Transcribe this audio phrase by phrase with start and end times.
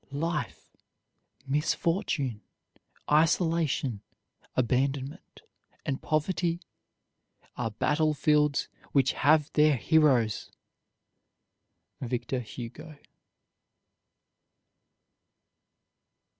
[0.11, 0.75] Life,
[1.45, 2.41] misfortune,
[3.11, 4.01] isolation,
[4.55, 5.41] abandonment,
[5.85, 6.59] and poverty
[7.55, 10.49] are battlefields which have their heroes.
[12.01, 12.97] VICTOR HUGO.